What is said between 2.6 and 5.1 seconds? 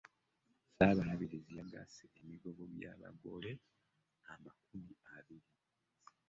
gya bagole amakumi